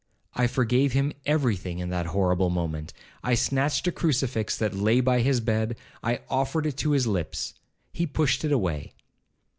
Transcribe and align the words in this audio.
I 0.33 0.47
forgave 0.47 0.93
him 0.93 1.13
every 1.27 1.55
thing 1.55 1.77
in 1.77 1.91
that 1.91 2.07
horrible 2.07 2.49
moment. 2.49 2.91
I 3.23 3.35
snatched 3.35 3.85
a 3.85 3.91
crucifix 3.91 4.57
that 4.57 4.73
lay 4.73 4.99
by 4.99 5.21
his 5.21 5.39
bed—I 5.41 6.21
offered 6.27 6.65
it 6.65 6.77
to 6.77 6.93
his 6.93 7.05
lips. 7.05 7.53
He 7.93 8.07
pushed 8.07 8.43
it 8.43 8.51
away. 8.51 8.93